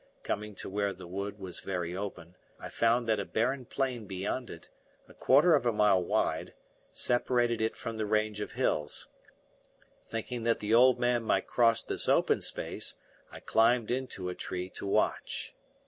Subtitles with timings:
[0.23, 4.49] Coming to where the wood was very open, I found that a barren plain beyond
[4.49, 4.67] it,
[5.07, 6.55] a quarter of a mile wide,
[6.91, 9.07] separated it from the range of hills;
[10.03, 12.95] thinking that the old man might cross this open space,
[13.31, 15.53] I climbed into a tree to watch.